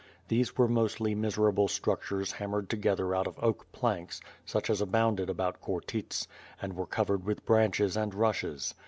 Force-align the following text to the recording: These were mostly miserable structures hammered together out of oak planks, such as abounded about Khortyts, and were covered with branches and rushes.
These 0.29 0.57
were 0.57 0.67
mostly 0.67 1.13
miserable 1.13 1.67
structures 1.67 2.31
hammered 2.31 2.71
together 2.71 3.13
out 3.13 3.27
of 3.27 3.37
oak 3.37 3.71
planks, 3.71 4.19
such 4.47 4.67
as 4.71 4.81
abounded 4.81 5.29
about 5.29 5.61
Khortyts, 5.61 6.25
and 6.59 6.73
were 6.75 6.87
covered 6.87 7.23
with 7.23 7.45
branches 7.45 7.95
and 7.95 8.11
rushes. 8.15 8.73